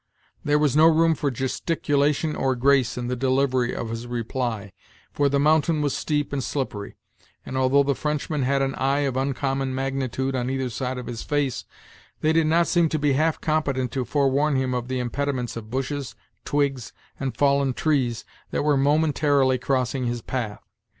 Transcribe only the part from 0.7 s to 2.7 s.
no room for gesticulation or